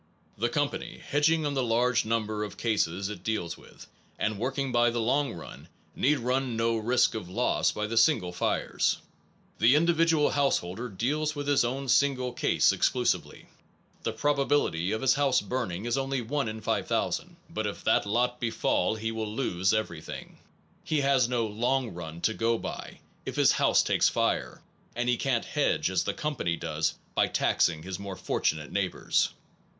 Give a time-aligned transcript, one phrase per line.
[0.35, 3.85] The company, hedging on the large number of cases it deals with,
[4.17, 8.33] and working by the long run, need run no risk of loss by the single
[8.33, 8.97] fires.
[9.59, 13.45] The individual householder deals with his own 228 APPENDIX single case exclusively.
[14.01, 18.95] The probability of his house burning is only 1 5000, but if that lot befall
[18.95, 20.39] he will lose everything.
[20.83, 24.63] He has no long run to go by, if his house takes fire,
[24.95, 28.87] and he can t hedge as the company does, by taxing his more fortunate neigh
[28.87, 29.29] bors.